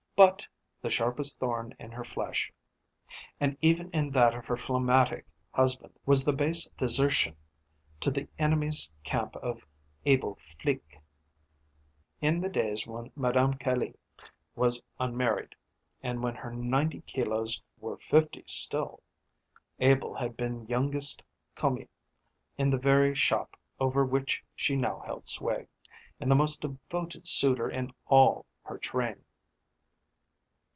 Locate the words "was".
6.05-6.23, 14.55-14.79